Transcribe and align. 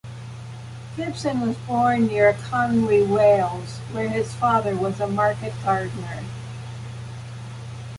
Gibson 0.97 1.41
was 1.41 1.55
born 1.57 2.07
near 2.07 2.33
Conwy, 2.33 3.07
Wales, 3.07 3.77
where 3.91 4.09
his 4.09 4.33
father 4.33 4.75
was 4.75 4.99
a 4.99 5.05
market 5.05 5.53
gardener. 5.63 6.23